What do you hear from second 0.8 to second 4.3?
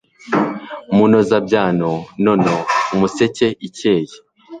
munozabyano nono umuseke ikeye